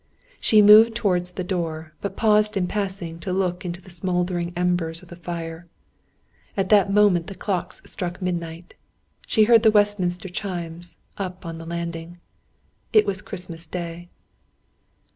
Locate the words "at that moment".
6.57-7.27